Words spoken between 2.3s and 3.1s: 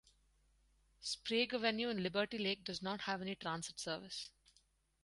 Lake does not